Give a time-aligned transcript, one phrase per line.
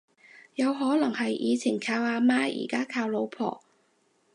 [0.03, 0.07] 好
[0.55, 3.61] 有可能係以前靠阿媽而家靠老婆